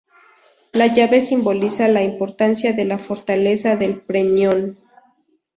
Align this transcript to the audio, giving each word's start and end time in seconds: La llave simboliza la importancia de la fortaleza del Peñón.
La 0.71 0.87
llave 0.87 1.21
simboliza 1.21 1.87
la 1.87 2.01
importancia 2.01 2.73
de 2.73 2.85
la 2.85 2.97
fortaleza 2.97 3.75
del 3.75 4.01
Peñón. 4.01 4.79